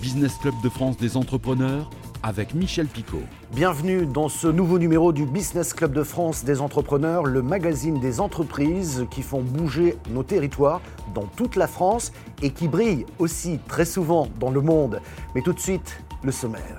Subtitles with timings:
[0.00, 1.90] Business Club de France des entrepreneurs
[2.22, 3.22] avec Michel Picot.
[3.52, 8.20] Bienvenue dans ce nouveau numéro du Business Club de France des entrepreneurs, le magazine des
[8.20, 10.80] entreprises qui font bouger nos territoires
[11.14, 15.00] dans toute la France et qui brillent aussi très souvent dans le monde.
[15.34, 16.78] Mais tout de suite, le sommaire.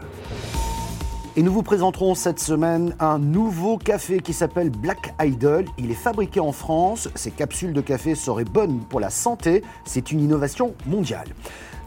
[1.36, 5.66] Et nous vous présenterons cette semaine un nouveau café qui s'appelle Black Idol.
[5.78, 7.10] Il est fabriqué en France.
[7.16, 9.64] Ces capsules de café seraient bonnes pour la santé.
[9.86, 11.28] C'est une innovation mondiale.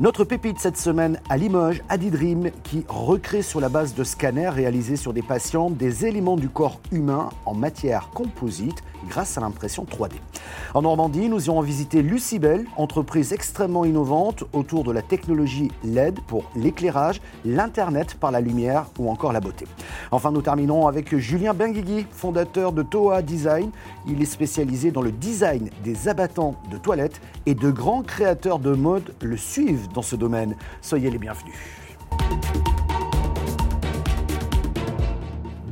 [0.00, 4.96] Notre pépite cette semaine à Limoges, Adidream, qui recrée sur la base de scanners réalisés
[4.96, 10.12] sur des patients des éléments du corps humain en matière composite grâce à l'impression 3D.
[10.74, 16.44] En Normandie, nous irons visiter Lucibel, entreprise extrêmement innovante autour de la technologie LED pour
[16.56, 19.66] l'éclairage, l'Internet par la lumière ou encore la beauté.
[20.10, 23.70] Enfin, nous terminons avec Julien Benguigui, fondateur de Toa Design.
[24.06, 28.72] Il est spécialisé dans le design des abattants de toilettes et de grands créateurs de
[28.72, 30.56] mode le suivent dans ce domaine.
[30.80, 31.54] Soyez les bienvenus.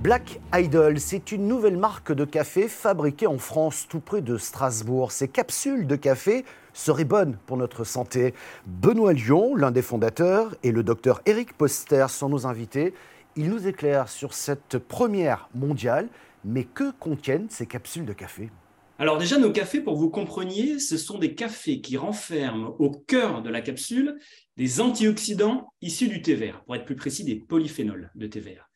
[0.02, 5.12] Black Idol, c'est une nouvelle marque de café fabriquée en France, tout près de Strasbourg.
[5.12, 8.32] Ces capsules de café seraient bonnes pour notre santé.
[8.66, 12.94] Benoît Lyon, l'un des fondateurs, et le docteur Eric Poster sont nos invités.
[13.36, 16.08] Ils nous éclairent sur cette première mondiale.
[16.46, 18.50] Mais que contiennent ces capsules de café?
[18.98, 23.42] Alors déjà, nos cafés, pour vous compreniez, ce sont des cafés qui renferment au cœur
[23.42, 24.16] de la capsule
[24.56, 28.70] des antioxydants issus du thé vert, pour être plus précis, des polyphénols de thé vert.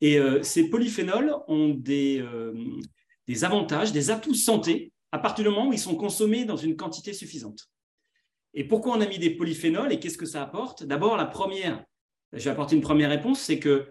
[0.00, 2.52] Et euh, ces polyphénols ont des, euh,
[3.26, 6.76] des avantages, des atouts santé à partir du moment où ils sont consommés dans une
[6.76, 7.70] quantité suffisante.
[8.54, 10.84] Et pourquoi on a mis des polyphénols et qu'est-ce que ça apporte?
[10.84, 11.84] D'abord, la première,
[12.32, 13.88] je vais apporter une première réponse, c'est que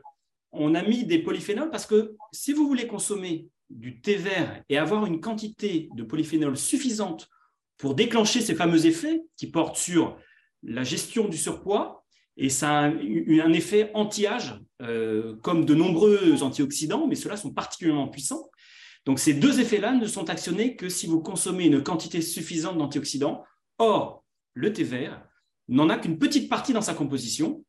[0.52, 4.78] on a mis des polyphénols parce que si vous voulez consommer du thé vert et
[4.78, 7.30] avoir une quantité de polyphénol suffisante
[7.78, 10.18] pour déclencher ces fameux effets qui portent sur
[10.64, 12.05] la gestion du surpoids,
[12.38, 18.08] et ça a un effet anti-âge, euh, comme de nombreux antioxydants, mais ceux-là sont particulièrement
[18.08, 18.50] puissants.
[19.06, 23.44] Donc ces deux effets-là ne sont actionnés que si vous consommez une quantité suffisante d'antioxydants.
[23.78, 25.22] Or, le thé vert
[25.68, 27.64] n'en a qu'une petite partie dans sa composition.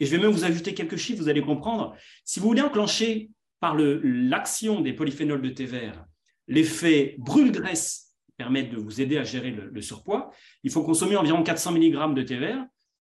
[0.00, 1.94] Et je vais même vous ajouter quelques chiffres, vous allez comprendre.
[2.24, 3.30] Si vous voulez enclencher
[3.60, 6.04] par l'action des polyphénols de thé vert,
[6.48, 10.30] l'effet brûle-graisse permet de vous aider à gérer le, surpoids,
[10.64, 12.66] il faut consommer environ 400 mg de thé vert.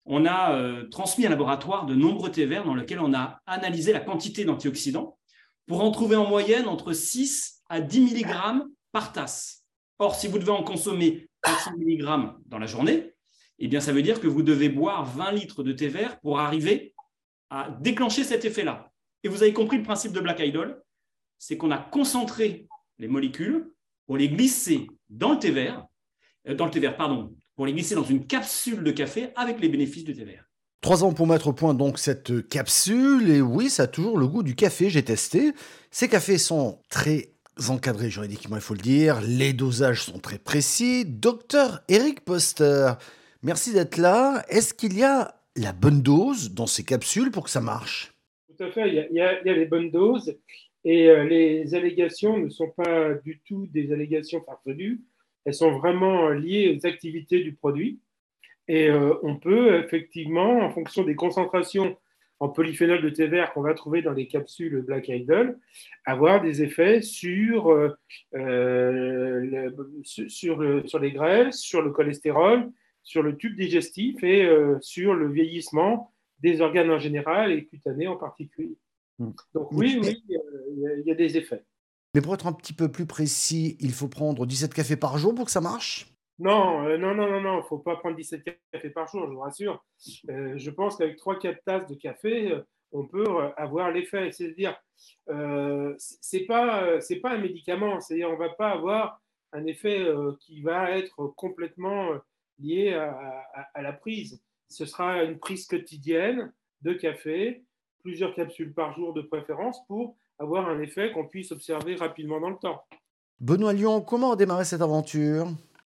[0.09, 3.41] On a euh, transmis à un laboratoire de nombreux thé verts dans lesquels on a
[3.45, 5.17] analysé la quantité d'antioxydants
[5.67, 8.63] pour en trouver en moyenne entre 6 à 10 mg
[8.93, 9.65] par tasse.
[9.99, 13.13] Or, si vous devez en consommer 400 mg dans la journée,
[13.59, 16.39] eh bien, ça veut dire que vous devez boire 20 litres de thé vert pour
[16.39, 16.93] arriver
[17.49, 18.91] à déclencher cet effet-là.
[19.23, 20.81] Et vous avez compris le principe de Black Idol,
[21.37, 23.71] c'est qu'on a concentré les molécules
[24.05, 25.85] pour les glisser dans le thé vert,
[26.47, 29.59] euh, dans le thé vert, pardon, pour les glisser dans une capsule de café avec
[29.59, 30.45] les bénéfices du thé vert.
[30.79, 34.27] Trois ans pour mettre au point donc cette capsule, et oui, ça a toujours le
[34.27, 35.53] goût du café, j'ai testé.
[35.89, 37.31] Ces cafés sont très
[37.67, 41.03] encadrés juridiquement, il faut le dire, les dosages sont très précis.
[41.03, 42.93] Docteur Eric Poster,
[43.41, 44.45] merci d'être là.
[44.49, 48.13] Est-ce qu'il y a la bonne dose dans ces capsules pour que ça marche?
[48.55, 48.87] Tout à fait.
[48.87, 50.37] Il y, a, les bonnes doses
[50.85, 55.01] et euh, les allégations ne sont pas du tout des allégations farfelues.
[55.47, 58.01] Elles sont vraiment liées aux activités du produit.
[58.67, 61.95] Et euh, on peut effectivement, en fonction des concentrations
[62.41, 65.57] en polyphénol de thé vert qu'on va trouver dans les capsules Black Idol,
[66.05, 67.95] avoir des effets sur, euh,
[70.03, 72.69] sur, sur les graisses, sur le cholestérol,
[73.01, 78.17] sur le tube digestif et sur le vieillissement des organes en général et cutanés en
[78.17, 78.75] particulier.
[79.17, 79.31] Hmm.
[79.53, 81.63] Donc oui, oui, il y, a des effets.
[82.17, 85.35] Mais pour être un petit peu plus précis, il faut prendre 17 cafés par jour
[85.35, 86.07] pour que ça marche?
[86.39, 89.27] Non, euh, non, non, non, non, il ne faut pas prendre 17 cafés par jour,
[89.27, 89.85] je vous rassure.
[90.31, 92.61] Euh, je pense qu'avec 3-4 tasses de café, euh,
[92.91, 94.31] on peut avoir l'effet.
[94.31, 94.75] C'est-à-dire,
[95.27, 99.21] ce n'est pas, pas un médicament, c'est-à-dire on ne va pas avoir
[99.53, 100.03] un effet
[100.39, 102.09] qui va être complètement
[102.57, 106.51] lié à la prise ce sera une prise quotidienne
[106.81, 107.63] de café,
[108.01, 112.49] plusieurs capsules par jour de préférence pour avoir un effet qu'on puisse observer rapidement dans
[112.49, 112.81] le temps.
[113.39, 115.47] Benoît Lyon, comment a démarré cette aventure?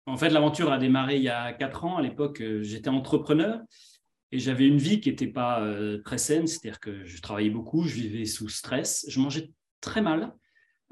[0.06, 1.98] En fait, l'aventure a démarré il y a quatre ans.
[1.98, 3.62] À l'époque, euh, j'étais entrepreneur
[4.32, 7.84] et j'avais une vie qui n'était pas euh, très saine, c'est-à-dire que je travaillais beaucoup,
[7.84, 9.52] je vivais sous stress, je mangeais
[9.82, 10.34] très mal,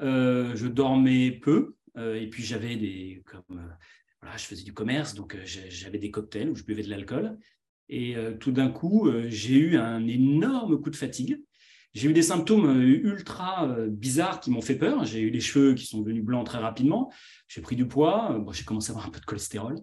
[0.02, 3.76] euh, je dormais peu, et puis j'avais des comme
[4.22, 7.38] voilà, je faisais du commerce, donc j'avais des cocktails où je buvais de l'alcool.
[7.90, 11.44] Et euh, tout d'un coup, euh, j'ai eu un énorme coup de fatigue.
[11.94, 15.06] J'ai eu des symptômes euh, ultra bizarres qui m'ont fait peur.
[15.06, 17.12] J'ai eu les cheveux qui sont devenus blancs très rapidement.
[17.48, 18.44] J'ai pris du poids.
[18.52, 19.76] j'ai commencé à avoir un peu de cholestérol.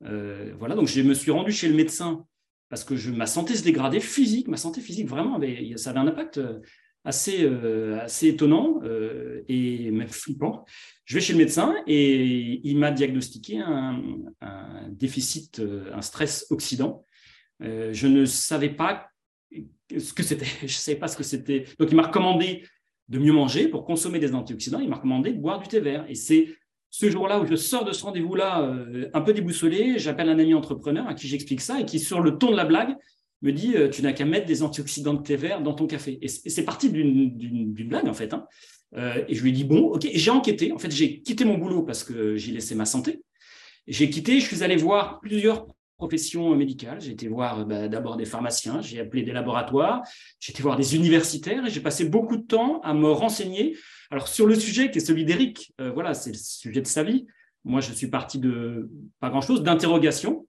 [0.00, 2.24] voilà, donc je me suis rendu chez le médecin
[2.68, 5.40] parce que ma santé se dégradait physique, ma santé physique vraiment,
[5.76, 6.40] ça avait un impact
[7.06, 10.64] assez, euh, assez étonnant euh, et même flippant.
[11.04, 14.02] Je vais chez le médecin et il m'a diagnostiqué un,
[14.90, 17.04] déficit, euh, un stress oxydant.
[17.60, 19.08] je ne savais pas
[19.90, 20.46] ce que c'était.
[20.60, 21.64] Je ne savais pas ce que c'était.
[21.78, 22.64] Donc, il m'a recommandé
[23.08, 24.80] de mieux manger pour consommer des antioxydants.
[24.80, 26.04] Il m'a recommandé de boire du thé vert.
[26.08, 26.48] Et c'est
[26.90, 28.74] ce jour-là où je sors de ce rendez-vous-là
[29.12, 29.98] un peu déboussolé.
[29.98, 32.64] J'appelle un ami entrepreneur à qui j'explique ça et qui, sur le ton de la
[32.64, 32.96] blague,
[33.42, 36.18] me dit euh, tu n'as qu'à mettre des antioxydants de thé vert dans ton café.
[36.22, 38.32] Et c'est parti d'une blague en fait.
[38.34, 38.46] Hein.
[38.96, 40.06] Euh, et je lui ai dit bon, ok.
[40.12, 40.72] J'ai enquêté.
[40.72, 43.22] En fait, j'ai quitté mon boulot parce que j'ai laissé ma santé.
[43.86, 44.40] J'ai quitté.
[44.40, 45.66] Je suis allé voir plusieurs
[45.96, 47.00] professions médicales.
[47.00, 48.80] J'ai été voir bah, d'abord des pharmaciens.
[48.80, 50.02] J'ai appelé des laboratoires.
[50.40, 53.76] J'ai été voir des universitaires et j'ai passé beaucoup de temps à me renseigner.
[54.10, 57.02] Alors sur le sujet qui est celui d'Eric, euh, voilà, c'est le sujet de sa
[57.02, 57.26] vie.
[57.64, 58.88] Moi, je suis parti de
[59.18, 60.46] pas grand-chose, d'interrogation.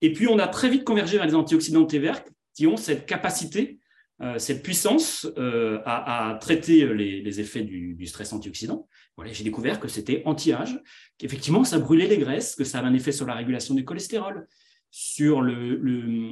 [0.00, 2.24] Et puis, on a très vite convergé vers les antioxydants de thé vert
[2.54, 3.78] qui ont cette capacité,
[4.22, 8.88] euh, cette puissance euh, à, traiter les, effets du, stress antioxydant.
[9.16, 10.80] Voilà, j'ai découvert que c'était anti-âge,
[11.18, 14.46] qu'effectivement, ça brûlait les graisses, que ça avait un effet sur la régulation du cholestérol,
[14.96, 15.76] sur le,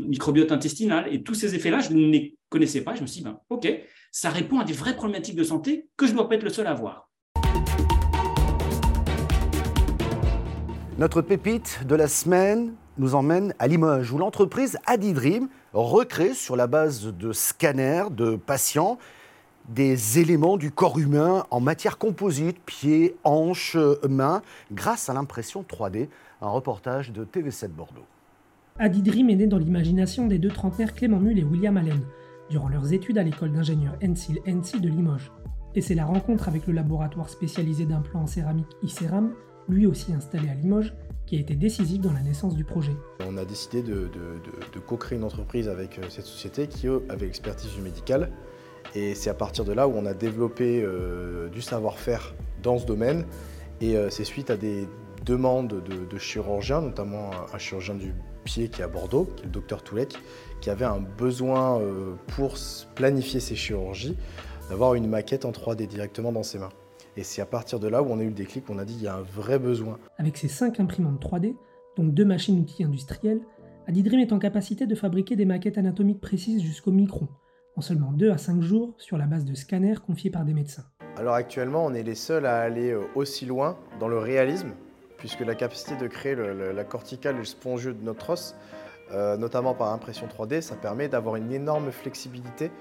[0.07, 1.13] microbiote intestinal.
[1.13, 2.95] Et tous ces effets-là, je ne les connaissais pas.
[2.95, 3.67] Je me suis dit, ben, OK,
[4.13, 6.51] ça répond à des vraies problématiques de santé que je ne dois pas être le
[6.51, 7.11] seul à avoir.
[10.97, 16.69] Notre pépite de la semaine nous emmène à Limoges, où l'entreprise Adidream recrée sur la
[16.69, 18.97] base de scanners de patients
[19.71, 23.77] des éléments du corps humain en matière composite, pieds, hanches,
[24.09, 26.09] mains, grâce à l'impression 3D.
[26.41, 28.07] Un reportage de TV7 Bordeaux.
[28.79, 32.01] Adidream est né dans l'imagination des deux trentenaires Clément Mull et William Allen,
[32.51, 35.33] durant leurs études à l'école d'ingénieurs NCIL NC de Limoges.
[35.75, 39.33] Et c'est la rencontre avec le laboratoire spécialisé d'implants en céramique ICERAM
[39.69, 40.93] lui aussi installé à Limoges,
[41.27, 42.93] qui a été décisif dans la naissance du projet.
[43.27, 44.11] On a décidé de,
[44.87, 48.31] co-créer une entreprise avec euh, cette société qui, avait l'expertise du médical.
[48.95, 52.87] Et c'est à partir de là où on a développé euh, du savoir-faire dans ce
[52.87, 53.25] domaine.
[53.81, 54.89] Et euh, c'est suite à des
[55.25, 58.13] demandes de, chirurgiens, notamment un, chirurgien du
[58.45, 60.19] pied qui est à Bordeaux, qui est le docteur Toulek,
[60.61, 61.81] qui avait un besoin
[62.29, 62.55] pour
[62.95, 64.17] planifier ses chirurgies,
[64.69, 66.71] d'avoir une maquette en 3D directement dans ses mains.
[67.17, 68.95] Et c'est à partir de là où on a eu le déclic, on a dit
[68.95, 69.99] qu'il y a un vrai besoin.
[70.17, 71.57] Avec ses 5 imprimantes 3D,
[71.97, 73.41] donc deux machines-outils industrielles,
[73.87, 77.29] Adidream est en capacité de fabriquer des maquettes anatomiques précises jusqu'au micron,
[77.77, 80.85] en seulement 2 à 5 jours sur la base de scanners confiés par des médecins.
[81.17, 84.73] Alors actuellement, on est les seuls à aller euh, aussi loin dans le réalisme,
[85.23, 88.57] puisque la capacité de créer la corticale et le spongieux de notre os,
[89.13, 92.73] euh, notamment par impression 3D, ça permet d'avoir une énorme flexibilité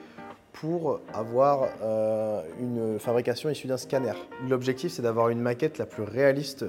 [0.52, 4.14] pour avoir euh, une fabrication issue d'un scanner.
[4.50, 6.66] L'objectif, c'est d'avoir une maquette la plus réaliste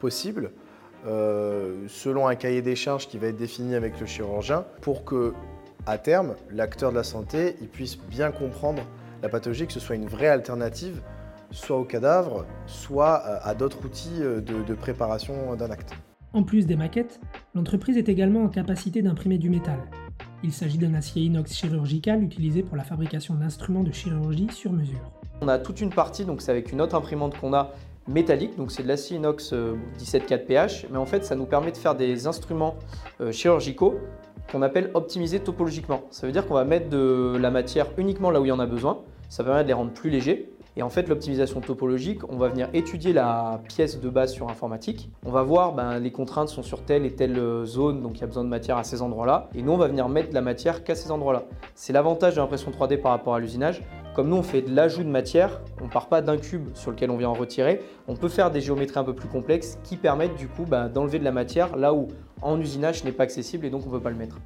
[0.00, 0.50] possible,
[1.06, 5.32] euh, selon un cahier des charges qui va être défini avec le chirurgien, pour que,
[5.86, 8.82] à terme, l'acteur de la santé puisse bien comprendre
[9.22, 11.00] la pathologie, que ce soit une vraie alternative,
[11.50, 15.94] soit au cadavre, soit euh, à d'autres outils de préparation d'un acte.
[16.32, 17.20] En plus des maquettes,
[17.54, 19.78] l'entreprise est également en capacité d'imprimer du métal.
[20.42, 25.00] Il s'agit d'un acier inox chirurgical utilisé pour la fabrication d'instruments de chirurgie sur mesure.
[25.40, 27.72] On a toute une partie, donc c'est avec une autre imprimante qu'on a
[28.06, 31.72] métallique, donc c'est de l'acier inox 174 euh, pH, mais en fait ça nous permet
[31.72, 32.76] de faire des instruments
[33.20, 33.96] euh, chirurgicaux
[34.50, 36.02] qu'on appelle optimisés topologiquement.
[36.10, 38.60] Ça veut dire qu'on va mettre de la matière uniquement là où il y en
[38.60, 42.36] a besoin, ça permet de les rendre plus légers et en fait, l'optimisation topologique, on
[42.36, 45.10] va venir étudier la pièce de base sur informatique.
[45.24, 48.24] On va voir ben, les contraintes sont sur telle et telle zone, donc il y
[48.24, 49.48] a besoin de matière à ces endroits-là.
[49.54, 51.44] Et nous, on va venir mettre la matière qu'à ces endroits-là.
[51.74, 53.82] C'est l'avantage de l'impression 3D par rapport à l'usinage.
[54.14, 56.90] Comme nous, on fait de l'ajout de matière, on ne part pas d'un cube sur
[56.90, 57.80] lequel on vient en retirer.
[58.06, 61.18] On peut faire des géométries un peu plus complexes qui permettent du coup ben, d'enlever
[61.18, 62.08] de la matière là où
[62.42, 64.38] en usinage ce n'est pas accessible et donc on ne peut pas le mettre.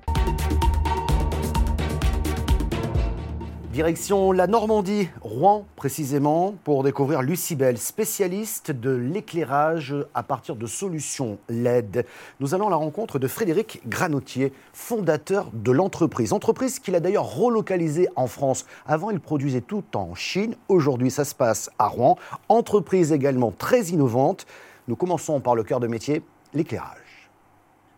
[3.80, 11.38] Direction la Normandie, Rouen précisément, pour découvrir Lucibel, spécialiste de l'éclairage à partir de solutions
[11.48, 12.04] LED.
[12.40, 16.34] Nous allons à la rencontre de Frédéric Granotier, fondateur de l'entreprise.
[16.34, 18.66] Entreprise qu'il a d'ailleurs relocalisée en France.
[18.84, 20.56] Avant, il produisait tout en Chine.
[20.68, 22.18] Aujourd'hui, ça se passe à Rouen.
[22.50, 24.44] Entreprise également très innovante.
[24.88, 26.22] Nous commençons par le cœur de métier,
[26.52, 27.30] l'éclairage.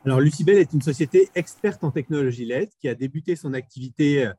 [0.04, 4.32] Alors, Lucibel est une société experte en technologie LED qui a débuté son activité euh,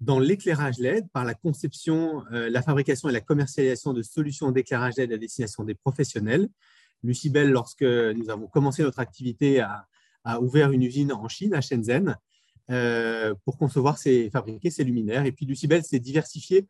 [0.00, 4.96] dans l'éclairage LED par la conception, euh, la fabrication et la commercialisation de solutions d'éclairage
[4.96, 6.48] LED à destination des professionnels.
[7.02, 9.86] Lucibel, lorsque nous avons commencé notre activité, a,
[10.40, 12.16] ouvert une usine en Chine, à Shenzhen,
[12.70, 15.26] euh, pour concevoir et fabriquer ces luminaires.
[15.26, 16.66] Et puis Lucibel s'est diversifié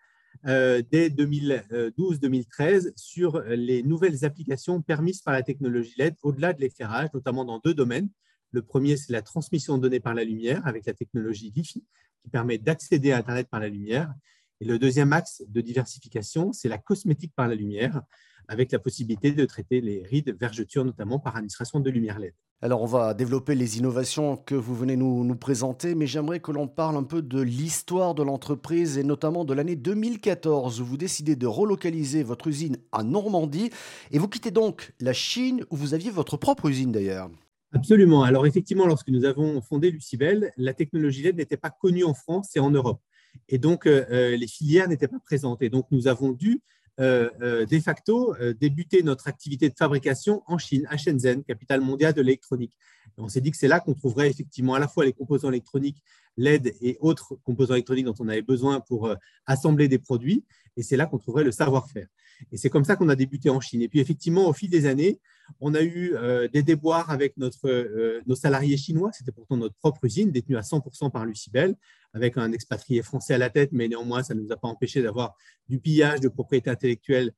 [0.47, 7.11] euh, dès 2012-2013 sur les nouvelles applications permises par la technologie LED au-delà de l'éclairage,
[7.15, 8.09] notamment dans deux domaines,
[8.55, 11.83] Le premier, c'est la transmission de données par la lumière avec la technologie LiFi,
[12.23, 14.15] qui permet d'accéder à Internet par la lumière.
[14.61, 18.03] Et le deuxième axe de diversification, c'est la cosmétique par la lumière,
[18.47, 22.33] avec la possibilité de traiter les rides, vergetures, notamment par administration de lumière LED.
[22.63, 26.53] Alors on va développer les innovations que vous venez nous, nous présenter, mais j'aimerais que
[26.53, 30.97] l'on parle un peu de l'histoire de l'entreprise et notamment de l'année 2014 où vous
[30.97, 33.71] décidez de relocaliser votre usine à Normandie
[34.13, 37.29] et vous quittez donc la Chine où vous aviez votre propre usine d'ailleurs.
[37.75, 38.23] Absolument.
[38.23, 42.55] Alors effectivement, lorsque nous avons fondé Lucibel, la technologie LED n'était pas connue en France
[42.55, 43.01] et en Europe.
[43.49, 45.61] Et donc, euh, euh, les filières n'étaient pas présentes.
[45.61, 46.63] Et donc, nous avons dû
[47.01, 52.23] euh, de facto débuter notre activité de fabrication en Chine, à Shenzhen, capitale mondiale de
[52.23, 52.77] l'électronique.
[53.19, 56.03] On s'est dit que c'est là qu'on trouverait effectivement à la fois les composants électroniques
[56.37, 59.15] LED et autres composants électroniques dont on avait besoin pour
[59.47, 60.45] assembler des produits,
[60.77, 62.09] et c'est là qu'on trouverait le savoir-faire.
[62.53, 63.83] Et c'est comme ça qu'on a débuté en Chine.
[63.83, 65.21] Et puis effectivement, au fil des années,
[65.61, 69.11] on a eu euh, des déboires avec euh, nos salariés chinois.
[69.13, 71.77] C'était pourtant notre propre usine, détenue à 100% par Lucibel,
[72.13, 75.03] avec un expatrié français à la tête, mais néanmoins, ça ne nous a pas empêché
[75.03, 75.35] d'avoir
[75.69, 77.33] du pillage de propriété intellectuelle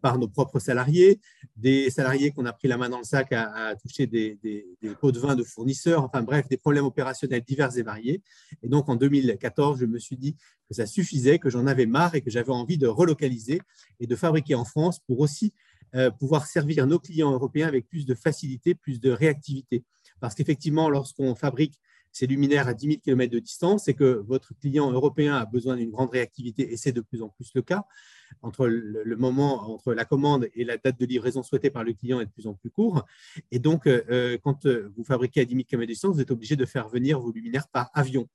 [0.00, 1.20] par nos propres salariés,
[1.56, 4.38] des salariés qu'on a pris la main dans le sac à, toucher des,
[5.00, 8.22] pots de vin de fournisseurs, enfin bref, des problèmes opérationnels divers et variés.
[8.62, 10.36] Et donc en 2014, je me suis dit
[10.68, 13.60] que ça suffisait, que j'en avais marre et que j'avais envie de relocaliser
[14.00, 15.52] et de fabriquer en France pour aussi
[15.94, 19.84] euh, pouvoir servir nos clients européens avec plus de facilité, plus de réactivité.
[20.20, 21.78] Parce qu'effectivement, lorsqu'on fabrique
[22.10, 25.76] ces luminaires à 10 000 km de distance et que votre client européen a besoin
[25.76, 27.84] d'une grande réactivité, et c'est de plus en plus le cas,
[28.42, 32.20] entre le, moment, entre la commande et la date de livraison souhaitée par le client
[32.20, 33.04] est de plus en plus court.
[33.50, 36.30] Et donc, euh, euh, quand vous fabriquez à 10 000 km de distance, vous êtes
[36.30, 38.28] obligé de faire venir vos luminaires par avion.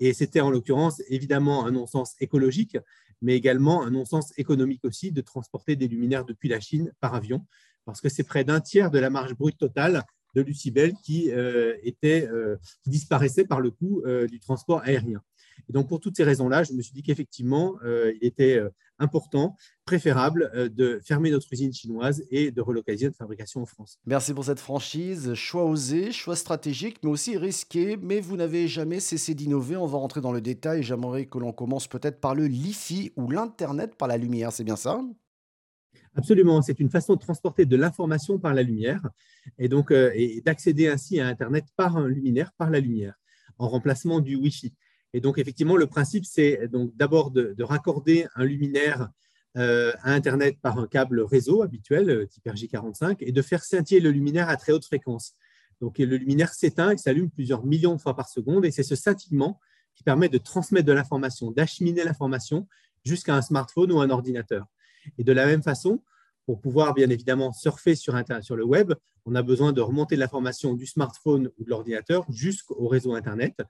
[0.00, 2.76] Et c'était en l'occurrence évidemment un non-sens écologique,
[3.22, 7.44] mais également un non-sens économique aussi de transporter des luminaires depuis la Chine par avion,
[7.84, 10.04] parce que c'est près d'un tiers de la marge brute totale
[10.34, 15.22] de Lucibel qui, euh, était, euh, disparaissait par le coût euh, du transport aérien.
[15.68, 18.60] Et donc, pour toutes ces raisons-là, je me suis dit qu'effectivement, il était
[18.98, 23.98] important, préférable de fermer notre usine chinoise et de relocaliser notre fabrication en France.
[24.06, 25.34] Merci pour cette franchise.
[25.34, 27.96] Choix osé, choix stratégique, mais aussi risqué.
[27.96, 29.76] Mais vous n'avez jamais cessé d'innover.
[29.76, 30.82] On va rentrer dans le détail.
[30.82, 34.52] J'aimerais que l'on commence peut-être par le LiFi ou l'Internet par la lumière.
[34.52, 35.00] C'est bien ça?
[36.14, 39.00] Absolument, c'est une façon de transporter de l'information par la lumière
[39.56, 40.10] et donc euh,
[40.44, 43.14] d'accéder ainsi à Internet par un luminaire, par la lumière,
[43.58, 44.74] en remplacement du Wi-Fi.
[45.14, 49.08] Et donc effectivement, le principe, c'est donc d'abord de, raccorder un luminaire
[49.56, 54.00] euh, à Internet par un câble réseau habituel, euh, type RJ45, et de faire scintiller
[54.00, 55.34] le luminaire à très haute fréquence.
[55.80, 58.96] Donc le luminaire s'éteint et s'allume plusieurs millions de fois par seconde, et c'est ce
[58.96, 59.58] scintillement
[59.94, 62.68] qui permet de transmettre de l'information, d'acheminer l'information
[63.04, 64.66] jusqu'à un smartphone ou un ordinateur.
[65.16, 66.02] Et de la même façon,
[66.46, 68.94] pour pouvoir bien évidemment surfer sur, sur le web,
[69.26, 73.60] on a besoin de remonter l'information du smartphone ou de l'ordinateur jusqu'au réseau Internet.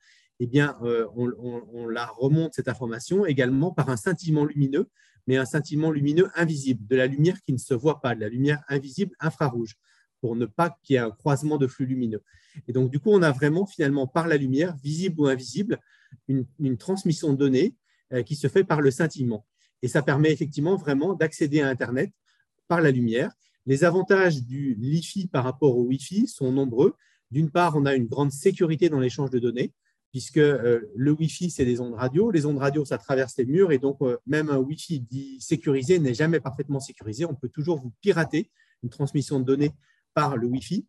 [0.41, 4.89] Eh bien, euh, on, la remonte, cette information, également par un scintillement lumineux,
[5.27, 8.29] mais un scintillement lumineux invisible, de la lumière qui ne se voit pas, de la
[8.29, 9.77] lumière invisible infrarouge,
[10.21, 12.23] pour ne pas qu'il y ait un croisement de flux lumineux.
[12.69, 15.81] Et donc, du coup, on a vraiment, finalement, par la lumière, visible ou invisible,
[16.29, 17.75] une, transmission de données
[18.13, 19.47] euh, qui se fait par le scintillement.
[19.83, 22.13] Et ça permet effectivement vraiment d'accéder à Internet
[22.69, 23.33] par la lumière.
[23.67, 26.95] Les avantages du Li-Fi par rapport au Wi-Fi sont nombreux.
[27.31, 29.73] D'une part, on a une grande sécurité dans l'échange de données,
[30.19, 32.33] puisque euh, le Wi-Fi, c'est des ondes radio.
[32.33, 36.01] Les ondes radio, ça traverse les murs, et donc euh, même un Wi-Fi dit sécurisé
[36.01, 37.25] n'est jamais parfaitement sécurisé.
[37.25, 38.51] On peut toujours vous pirater
[38.83, 39.71] une transmission de données
[40.15, 40.85] par le Wi-Fi,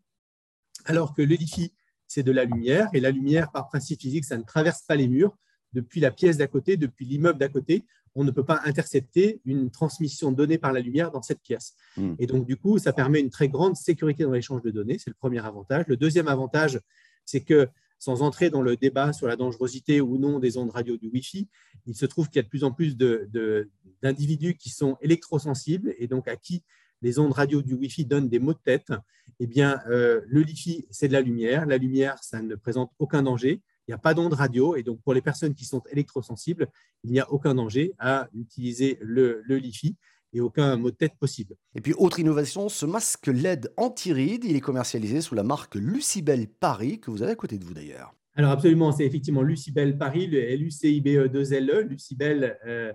[0.85, 1.71] alors que le Li-Fi,
[2.07, 5.07] c'est de la lumière, et la lumière, par principe physique, ça ne traverse pas les
[5.07, 5.37] murs.
[5.73, 9.69] Depuis la pièce d'à côté, depuis l'immeuble d'à côté, on ne peut pas intercepter une
[9.69, 11.75] transmission donnée par la lumière dans cette pièce.
[11.97, 12.15] Hmm.
[12.17, 14.97] Et donc, du coup, ça permet une très grande sécurité dans l'échange de données.
[14.97, 15.85] C'est le premier avantage.
[15.87, 16.79] Le deuxième avantage,
[17.25, 17.69] c'est que
[17.99, 21.47] sans entrer dans le débat sur la dangerosité ou non des ondes radio du Wi-Fi,
[21.85, 26.07] il se trouve qu'il y a de plus en plus d'individus qui sont électrosensibles et
[26.07, 26.63] donc à qui
[27.01, 28.91] les ondes radio du Wi-Fi donnent des maux de tête.
[29.39, 31.65] Eh bien, euh, le Wi-Fi, c'est de la lumière.
[31.65, 34.75] La lumière, ça ne présente aucun danger il n'y a pas d'onde radio.
[34.75, 36.67] Et donc, pour les personnes qui sont électrosensibles,
[37.03, 39.97] il n'y a aucun danger à utiliser le, le LiFi
[40.33, 41.55] et aucun mot de tête possible.
[41.75, 46.47] Et puis, autre innovation, ce masque LED anti-rides, il est commercialisé sous la marque Lucibel
[46.47, 48.13] Paris, que vous avez à côté de vous d'ailleurs.
[48.35, 52.93] Alors absolument, c'est effectivement Lucibel Paris, le L-U-C-I-B-E-2-L-E, Lucibel euh,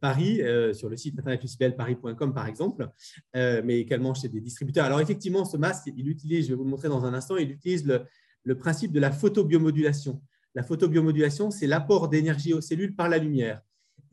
[0.00, 2.88] Paris, euh, sur le site internet lucibelparis.com par exemple,
[3.34, 4.84] euh, mais également chez des distributeurs.
[4.84, 7.50] Alors effectivement, ce masque, il utilise, je vais vous le montrer dans un instant, il
[7.50, 8.04] utilise le,
[8.44, 10.22] le principe de la photobiomodulation.
[10.54, 13.62] La photobiomodulation, c'est l'apport d'énergie aux cellules par la lumière.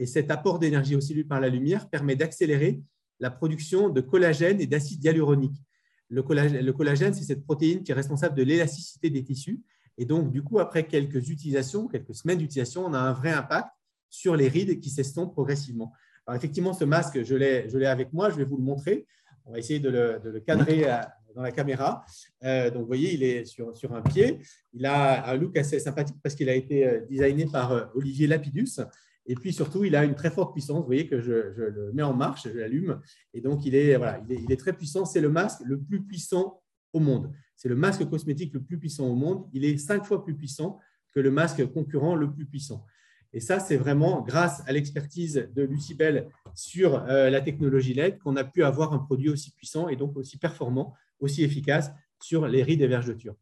[0.02, 2.82] Et cet apport d'énergie aux cellules par la lumière permet d'accélérer
[3.20, 5.64] la production de collagène et d'acide hyaluronique.
[6.10, 9.62] le collagène, c'est cette protéine qui est responsable de l'élasticité des tissus.
[10.00, 13.70] Et donc, du coup, après quelques utilisations, quelques semaines d'utilisation, on a un vrai impact
[14.10, 15.94] sur les rides qui s'estompent progressivement.
[16.26, 19.06] Alors, effectivement, ce masque, je l'ai avec moi, je vais vous le montrer.
[19.46, 20.88] On va essayer de le, cadrer
[21.36, 22.04] dans la caméra.
[22.44, 24.40] Euh, donc, vous voyez, il est sur, sur, un pied.
[24.74, 28.26] Il a un look assez sympathique parce qu'il a été euh, designé par euh, Olivier
[28.26, 28.80] Lapidus.
[29.26, 30.80] Et puis surtout, il a une très forte puissance.
[30.80, 33.00] Vous voyez que je, le mets en marche, je l'allume.
[33.34, 35.06] Et donc, il est, voilà, il est très puissant.
[35.06, 36.62] C'est le masque le plus puissant
[36.94, 37.32] au monde.
[37.56, 39.48] C'est le masque cosmétique le plus puissant au monde.
[39.54, 40.80] Il est cinq fois plus puissant
[41.14, 42.86] que le masque concurrent le plus puissant.
[43.34, 48.36] Et ça, c'est vraiment grâce à l'expertise de Lucibel sur euh, la technologie LED qu'on
[48.36, 52.64] a pu avoir un produit aussi puissant et donc aussi performant, aussi efficace sur les
[52.64, 53.36] rides et vergetures.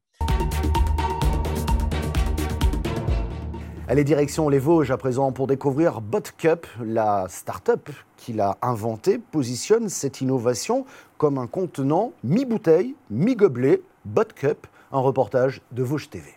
[3.90, 6.68] Allez, direction les Vosges à présent pour découvrir BotCup.
[6.86, 10.86] La start-up qui l'a inventé positionne cette innovation
[11.18, 13.82] comme un contenant mi-bouteille, mi-gobelet.
[14.06, 16.36] BotCup, un reportage de Vosges TV.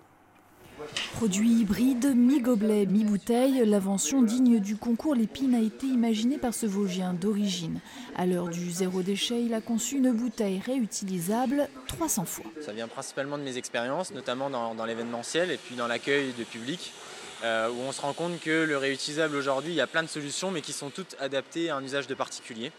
[1.17, 7.13] Produit hybride, mi-gobelet, mi-bouteille, l'invention digne du concours Lépine a été imaginée par ce Vosgien
[7.13, 7.81] d'origine.
[8.17, 12.51] À l'heure du zéro déchet, il a conçu une bouteille réutilisable 300 fois.
[12.63, 16.95] Ça vient principalement de mes expériences, notamment dans, l'événementiel et puis dans l'accueil de public.
[17.45, 20.09] Euh, où on se rend compte que le réutilisable aujourd'hui, il y a plein de
[20.09, 22.71] solutions, mais qui sont toutes adaptées à un usage de particulier.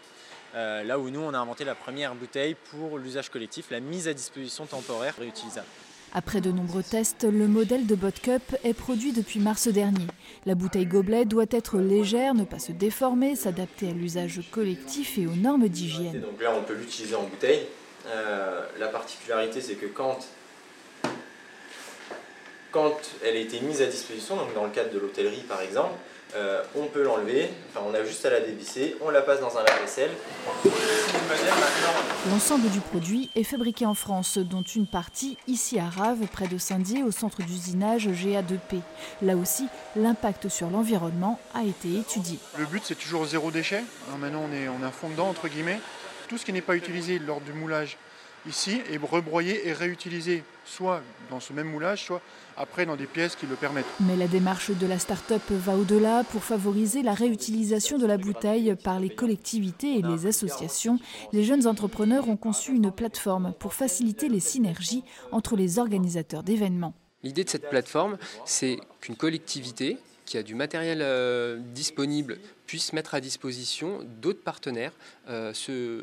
[0.54, 4.08] Euh, là où nous, on a inventé la première bouteille pour l'usage collectif, la mise
[4.08, 5.66] à disposition temporaire réutilisable.
[6.16, 10.06] Après de nombreux tests, le modèle de Botcup est produit depuis mars dernier.
[10.46, 15.26] La bouteille gobelet doit être légère, ne pas se déformer, s'adapter à l'usage collectif et
[15.26, 16.20] aux normes d'hygiène.
[16.20, 17.66] Donc là, on peut l'utiliser en bouteille.
[18.06, 20.20] Euh, la particularité, c'est que quand,
[22.74, 22.92] quand
[23.24, 25.94] elle a été mise à disposition, donc dans le cadre de l'hôtellerie par exemple,
[26.34, 29.56] euh, on peut l'enlever, enfin on a juste à la dévisser, on la passe dans
[29.56, 30.10] un lave-vaisselle.
[32.28, 36.58] L'ensemble du produit est fabriqué en France, dont une partie ici à Rave, près de
[36.58, 38.80] Saint-Dié, au centre d'usinage GA2P.
[39.22, 42.40] Là aussi, l'impact sur l'environnement a été étudié.
[42.58, 43.84] Le but c'est toujours zéro déchet.
[44.18, 45.78] maintenant on est, on est à fond dedans entre guillemets.
[46.26, 47.98] Tout ce qui n'est pas utilisé lors du moulage
[48.46, 52.20] ici est rebroyé et réutilisé, soit dans ce même moulage, soit
[52.56, 53.86] après dans des pièces qui le permettent.
[54.00, 58.74] Mais la démarche de la start-up va au-delà pour favoriser la réutilisation de la bouteille
[58.82, 60.98] par les collectivités et les associations.
[61.32, 66.94] Les jeunes entrepreneurs ont conçu une plateforme pour faciliter les synergies entre les organisateurs d'événements.
[67.22, 73.14] L'idée de cette plateforme, c'est qu'une collectivité qui a du matériel euh, disponible puisse mettre
[73.14, 74.92] à disposition d'autres partenaires
[75.28, 76.00] euh, ce,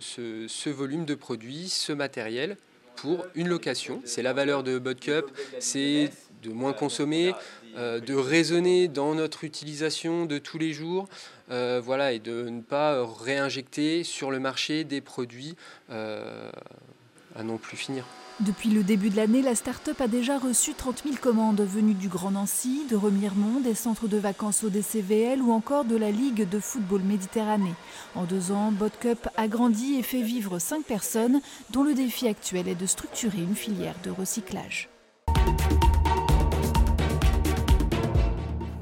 [0.00, 2.56] ce, volume de produits, ce matériel
[2.96, 4.02] pour une location.
[4.04, 5.26] C'est la valeur de Cup,
[5.58, 6.10] c'est
[6.42, 7.32] de moins consommer,
[7.76, 11.08] euh, de raisonner dans notre utilisation de tous les jours,
[11.48, 15.56] voilà, et de ne pas réinjecter sur le marché des produits
[15.88, 18.04] à non plus finir.
[18.46, 22.08] Depuis le début de l'année, la start-up a déjà reçu 30 000 commandes venues du
[22.08, 26.48] Grand Nancy, de Remiremont, des centres de vacances au DCVL ou encore de la Ligue
[26.48, 27.74] de football Méditerranée.
[28.14, 32.66] En deux ans, Botcup a grandi et fait vivre cinq personnes dont le défi actuel
[32.66, 34.88] est de structurer une filière de recyclage.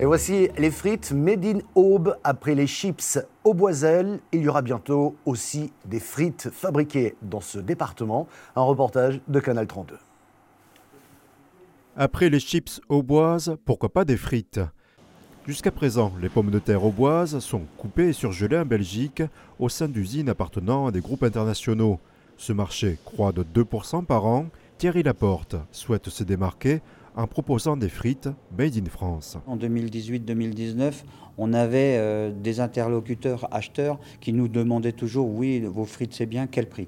[0.00, 2.16] Et voici les frites Made in Aube.
[2.22, 7.58] Après les chips au Boisel, il y aura bientôt aussi des frites fabriquées dans ce
[7.58, 8.28] département.
[8.54, 9.98] Un reportage de Canal 32.
[11.96, 14.60] Après les chips auboises, pourquoi pas des frites?
[15.48, 19.24] Jusqu'à présent, les pommes de terre auboises sont coupées et surgelées en Belgique
[19.58, 21.98] au sein d'usines appartenant à des groupes internationaux.
[22.36, 24.46] Ce marché croît de 2% par an.
[24.76, 26.82] Thierry Laporte souhaite se démarquer
[27.18, 29.36] en proposant des frites made in France.
[29.48, 31.02] En 2018-2019,
[31.36, 36.46] on avait euh, des interlocuteurs acheteurs qui nous demandaient toujours oui, vos frites c'est bien,
[36.46, 36.86] quel prix?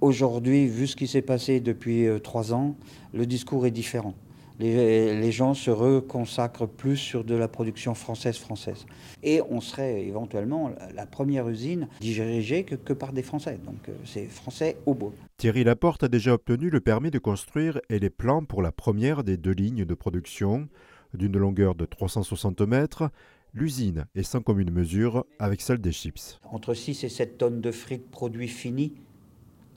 [0.00, 2.74] Aujourd'hui, vu ce qui s'est passé depuis euh, trois ans,
[3.12, 4.14] le discours est différent
[4.58, 8.86] les, gens se reconsacrent plus sur de la production française-française.
[9.22, 13.58] Et on serait éventuellement la première usine dirigée que, par des Français.
[13.64, 15.12] Donc euh, c'est français au beau.
[15.38, 19.24] Thierry Laporte a déjà obtenu le permis de construire et les plans pour la première
[19.24, 20.68] des deux lignes de production.
[21.14, 23.10] D'une longueur de 360 mètres,
[23.52, 26.40] l'usine est sans commune mesure avec celle des chips.
[26.44, 28.94] Entre 6 et 7 tonnes de frites produits finis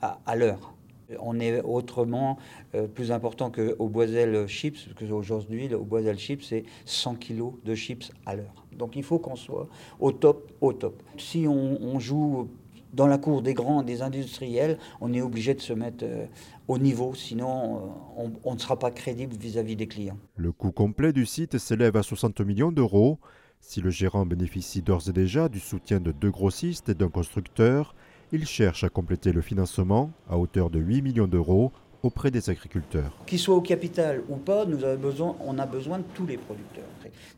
[0.00, 0.77] à l'heure.
[1.20, 2.38] On est autrement
[2.74, 7.74] euh, plus important qu'au Boisel Chips, parce qu'aujourd'hui, au Boisel Chips, c'est 100 kg de
[7.74, 8.66] chips à l'heure.
[8.72, 9.68] Donc il faut qu'on soit
[10.00, 11.02] au top, au top.
[11.16, 12.48] Si on, joue
[12.92, 16.26] dans la cour des grands, des industriels, on est obligé de se mettre euh,
[16.68, 20.18] au niveau, sinon euh, on, ne sera pas crédible vis-à-vis des clients.
[20.36, 23.18] Le coût complet du site s'élève à 60 millions d'euros.
[23.60, 27.94] Si le gérant bénéficie d'ores et déjà du soutien de deux grossistes et d'un constructeur,
[28.30, 33.16] Il cherche à compléter le financement à hauteur de 8 millions d'euros auprès des agriculteurs.
[33.26, 36.36] Qu'ils soient au capital ou pas, nous avons besoin, on a besoin de tous les
[36.36, 36.84] producteurs.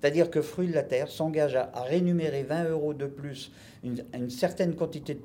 [0.00, 3.52] C'est-à-dire que Fruits de la Terre s'engage à, rémunérer 20 euros de plus
[3.84, 5.16] une, certaine quantité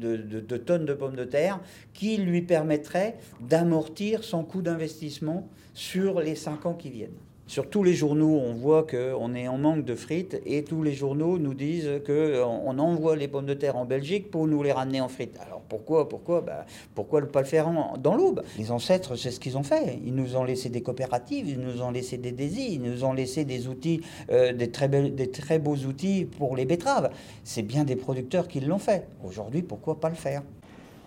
[0.00, 1.60] de, de, tonnes de pommes de terre
[1.92, 7.10] qui lui permettrait d'amortir son coût d'investissement sur les 5 ans qui viennent.
[7.48, 10.92] Sur tous les journaux, on voit qu'on est en manque de frites et tous les
[10.92, 15.00] journaux nous disent qu'on envoie les pommes de terre en Belgique pour nous les ramener
[15.00, 15.38] en frites.
[15.40, 18.42] Alors pourquoi, pourquoi, bah, pourquoi ne pas le faire dans l'aube?
[18.58, 19.98] Les ancêtres, c'est ce qu'ils ont fait.
[20.04, 23.14] Ils nous ont laissé des coopératives, ils nous ont laissé des désirs, ils nous ont
[23.14, 27.08] laissé des outils, euh, des, très des très beaux outils pour les betteraves.
[27.44, 29.08] C'est bien des producteurs qui l'ont fait.
[29.24, 30.42] Aujourd'hui, pourquoi pas le faire?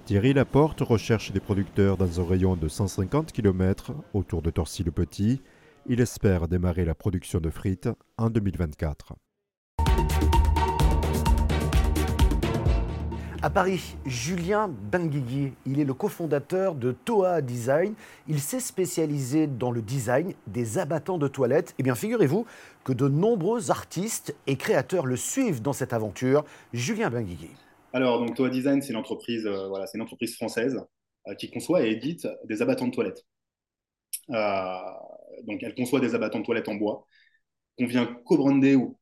[0.06, 5.40] Thierry Laporte recherche des producteurs dans un rayon de 150 km autour de Torcy-le-Petit
[5.86, 9.14] il espère démarrer la production de frites en 2024.
[13.44, 17.96] À Paris, Julien Benguigui, il est le cofondateur de Toa Design.
[18.28, 21.74] Il s'est spécialisé dans le design des abattants de toilettes.
[21.80, 22.46] Eh bien, figurez-vous
[22.84, 26.46] que de nombreux artistes et créateurs le suivent dans cette aventure.
[26.72, 27.50] Julien Benguigui.
[27.94, 30.80] Alors, donc Toa Design, c'est une entreprise, euh, voilà, c'est une entreprise française
[31.28, 33.26] euh, qui conçoit et édite des abattants de toilettes.
[34.30, 34.78] Euh,
[35.44, 37.08] donc elle conçoit des abattants de toilettes en bois,
[37.78, 38.98] qu'on vient co-brander ou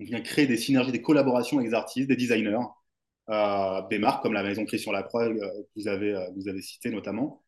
[0.00, 2.58] on vient créer des synergies, des collaborations avec des artistes, des designers,
[3.30, 6.62] euh, des marques comme la maison Christian Lacroix euh, que vous avez, euh, vous avez
[6.62, 7.44] cité notamment,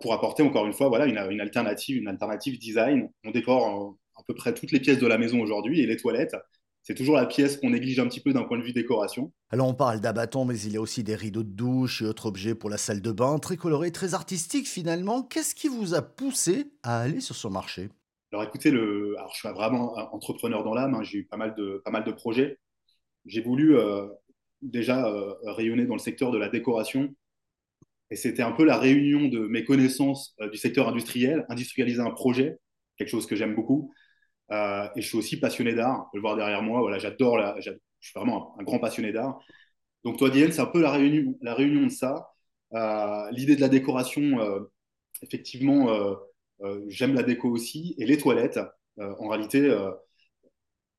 [0.00, 3.08] pour apporter encore une fois voilà, une, alternative, une alternative design.
[3.24, 6.36] On décore à peu près toutes les pièces de la maison aujourd'hui et les toilettes.
[6.86, 9.32] C'est toujours la pièce qu'on néglige un petit peu d'un point de vue décoration.
[9.48, 12.26] Alors on parle d'abattants, mais il y a aussi des rideaux de douche et autres
[12.26, 15.22] objets pour la salle de bain, très colorés, très artistiques finalement.
[15.22, 17.88] Qu'est-ce qui vous a poussé à aller sur ce marché?
[18.32, 19.14] Alors écoutez, le...
[19.16, 21.02] Alors, je suis vraiment entrepreneur dans l'âme, hein.
[21.02, 22.58] j'ai eu pas mal de, pas mal de projets.
[23.24, 24.06] J'ai voulu euh,
[24.60, 27.14] déjà euh, rayonner dans le secteur de la décoration.
[28.10, 32.10] Et c'était un peu la réunion de mes connaissances euh, du secteur industriel, industrialiser un
[32.10, 32.58] projet,
[32.98, 33.90] quelque chose que j'aime beaucoup,
[34.54, 36.06] euh, et je suis aussi passionné d'art.
[36.06, 36.80] On peut le voir derrière moi.
[36.80, 37.38] Voilà, j'adore.
[37.60, 39.40] je suis vraiment un, grand passionné d'art.
[40.04, 42.30] Donc, toi, Diane, c'est un peu la réunion, la réunion de ça.
[42.74, 44.60] Euh, l'idée de la décoration, euh,
[45.22, 45.88] effectivement,
[46.88, 47.94] j'aime la déco aussi.
[47.98, 48.60] Et les toilettes,
[48.98, 49.74] en réalité,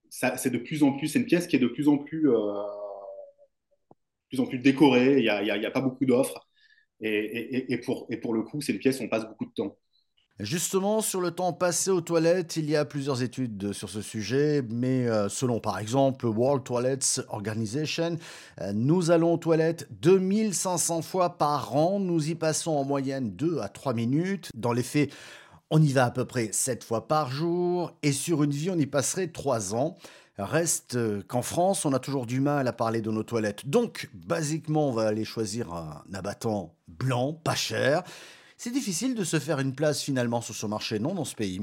[0.09, 2.29] c'est de plus en plus, une pièce qui est de plus en plus,
[4.29, 5.19] plus en plus décorée.
[5.19, 6.47] Il n'y a, pas beaucoup d'offres.
[7.01, 7.79] Et
[8.21, 9.77] pour le coup, c'est une pièce où on passe beaucoup de temps.
[10.41, 14.61] Justement, sur le temps passé aux toilettes, il y a plusieurs études sur ce sujet,
[14.69, 18.17] mais euh, selon par exemple World Toilets Organization,
[18.59, 23.59] euh, nous allons aux toilettes 2500 fois par an, nous y passons en moyenne 2
[23.59, 24.51] à 3 minutes.
[24.55, 25.09] Dans les faits,
[25.69, 28.77] on y va à peu près 7 fois par jour, et sur une vie, on
[28.77, 29.95] y passerait 3 ans.
[30.37, 33.69] Reste euh, qu'en France, on a toujours du mal à parler de nos toilettes.
[33.69, 38.03] Donc, basiquement, on va aller choisir un abattant blanc, pas cher.
[38.57, 41.61] C'est difficile de se faire une place finalement sur ce marché, non, dans ce pays?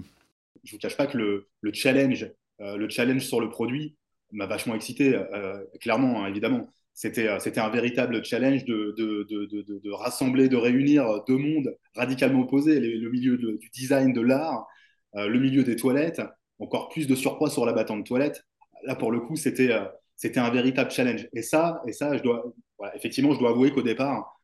[0.63, 3.97] Je ne vous cache pas que le, challenge, euh, le challenge sur le produit
[4.31, 6.69] m'a vachement excité, euh, clairement, hein, évidemment.
[6.95, 12.41] C'était, euh, un véritable challenge de, de, de, de, rassembler, de réunir deux mondes radicalement
[12.41, 14.67] opposés, le, milieu du design, de l'art,
[15.15, 16.23] le milieu des toilettes,
[16.59, 18.45] encore plus de surpoids sur la de toilette.
[18.85, 19.71] Là, pour le coup, c'était,
[20.17, 21.29] c'était un véritable challenge.
[21.33, 22.55] Et ça, et ça je dois,
[22.95, 24.39] effectivement, je dois avouer qu'au départ,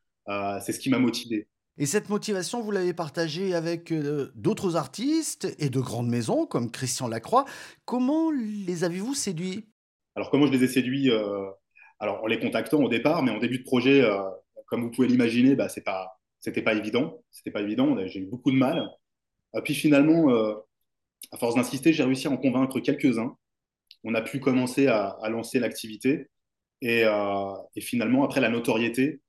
[0.63, 1.47] c'est ce qui m'a motivé.
[1.81, 6.73] Et cette motivation, vous l'avez partagée avec euh, d'autres artistes et de grandes maisons comme
[6.73, 7.45] Christian Lacroix.
[7.85, 9.65] Comment les avez-vous séduits?
[10.17, 11.47] Alors, comment je les ai séduits euh,
[12.01, 14.19] Alors, en les contactant au départ, mais en début de projet, euh,
[14.67, 17.23] comme vous pouvez l'imaginer, bah, c'est pas, c'était pas évident.
[17.31, 17.97] C'était pas évident.
[18.07, 18.91] J'ai eu beaucoup de mal.
[19.63, 20.31] puis finalement,
[21.31, 23.37] à force d'insister, j'ai réussi à en convaincre quelques-uns.
[24.03, 26.29] On a pu commencer à, lancer l'activité.
[26.83, 29.21] Et, et, finalement, après la notoriété,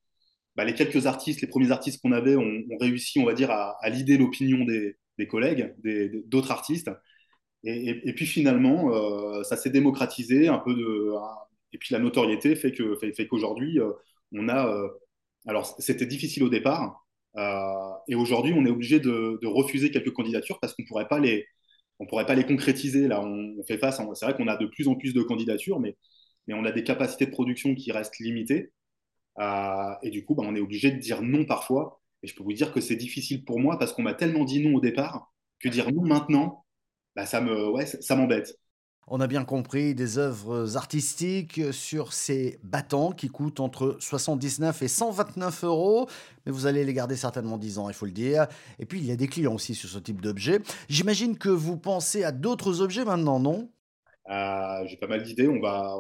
[0.60, 3.78] bah, les quelques artistes, les premiers artistes qu'on avait ont, réussi, on va dire, à,
[3.82, 5.74] à lider l'opinion des, collègues,
[6.26, 6.92] d'autres artistes.
[7.64, 11.14] Et, puis finalement, euh, ça s'est démocratisé un peu de.
[11.72, 13.94] Et puis la notoriété fait que fait, qu'aujourd'hui, euh,
[14.34, 14.68] on a.
[14.68, 14.90] Euh,
[15.48, 17.08] alors c'était difficile au départ,
[18.10, 21.48] et aujourd'hui, on est obligé de, refuser quelques candidatures parce qu'on pourrait pas les
[22.00, 23.08] on pourrait pas les concrétiser.
[23.08, 24.02] Là, on, fait face.
[24.16, 25.96] C'est vrai qu'on a de plus en plus de candidatures, mais
[26.48, 28.74] mais on a des capacités de production qui restent limitées.
[29.40, 32.02] Euh, et du coup, bah, on est obligé de dire non parfois.
[32.24, 34.62] Et je peux vous dire que c'est difficile pour moi parce qu'on m'a tellement dit
[34.62, 36.66] non au départ que dire non maintenant,
[37.16, 38.58] bah, ça me, ouais, ça m'embête.
[39.12, 44.88] On a bien compris des œuvres artistiques sur ces battants qui coûtent entre 79 et
[44.88, 46.08] 129 euros,
[46.46, 48.46] mais vous allez les garder certainement 10 ans, il faut le dire.
[48.78, 50.60] Et puis il y a des clients aussi sur ce type d'objet.
[50.90, 53.72] J'imagine que vous pensez à d'autres objets maintenant, non?
[54.30, 55.48] Euh, J'ai pas mal d'idées.
[55.48, 55.96] On va,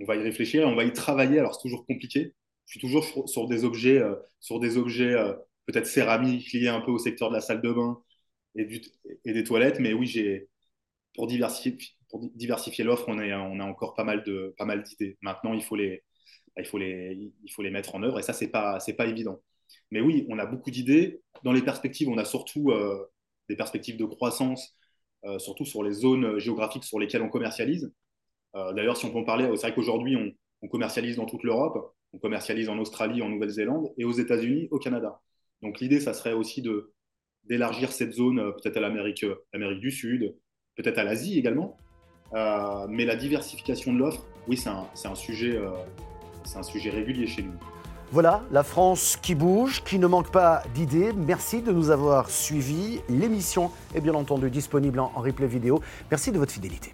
[0.00, 1.38] on va y réfléchir on va y travailler.
[1.38, 2.34] Alors, c'est toujours compliqué.
[2.66, 4.02] je suis toujours sur, des objets,
[4.40, 5.14] sur des objets
[5.66, 8.02] peut-être céramiques liés un peu au secteur de la salle de bain
[8.56, 8.66] et,
[9.32, 9.80] des toilettes.
[9.80, 10.48] Mais oui, j'ai
[11.14, 15.18] pour diversifier, l'offre, on, a encore pas mal de pas mal d'idées.
[15.22, 16.04] Maintenant, il faut les
[16.58, 19.06] il faut les il faut les mettre en œuvre et ça c'est pas c'est pas
[19.06, 19.42] évident.
[19.90, 21.22] Mais oui, on a beaucoup d'idées.
[21.44, 22.72] Dans les perspectives, on a surtout
[23.48, 24.76] des perspectives de croissance,
[25.38, 27.92] surtout sur les zones géographiques sur lesquelles on commercialise.
[28.54, 32.18] D'ailleurs, si on peut en parler, c'est vrai qu'aujourd'hui, on, commercialise dans toute l'Europe, on
[32.18, 35.20] commercialise en Australie, en Nouvelle-Zélande et aux États-Unis, au Canada.
[35.62, 36.64] Donc l'idée, ça serait aussi
[37.44, 40.34] d'élargir cette zone euh, peut-être à l'Amérique euh, du Sud,
[40.76, 41.76] peut-être à l'Asie également.
[42.34, 45.58] Euh, mais la diversification de l'offre, oui, c'est un, sujet,
[46.44, 47.52] c'est un sujet régulier chez nous.
[48.10, 51.12] Voilà, la France qui bouge, qui ne manque pas d'idées.
[51.12, 53.00] Merci de nous avoir suivis.
[53.10, 55.82] L'émission est bien entendu disponible en replay vidéo.
[56.10, 56.92] Merci de votre fidélité.